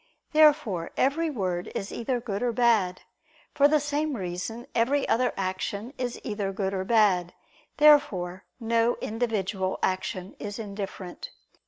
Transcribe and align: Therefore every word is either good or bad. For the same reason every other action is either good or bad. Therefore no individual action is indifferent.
Therefore 0.33 0.89
every 0.97 1.29
word 1.29 1.71
is 1.75 1.91
either 1.91 2.19
good 2.19 2.41
or 2.41 2.51
bad. 2.51 3.03
For 3.53 3.67
the 3.67 3.79
same 3.79 4.15
reason 4.17 4.65
every 4.73 5.07
other 5.07 5.31
action 5.37 5.93
is 5.99 6.19
either 6.23 6.51
good 6.51 6.73
or 6.73 6.83
bad. 6.83 7.35
Therefore 7.77 8.45
no 8.59 8.97
individual 8.99 9.77
action 9.83 10.35
is 10.39 10.57
indifferent. 10.57 11.29